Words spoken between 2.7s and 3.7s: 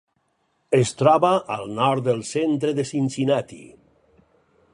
de Cincinnati.